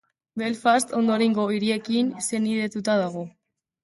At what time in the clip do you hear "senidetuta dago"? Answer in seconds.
2.29-3.23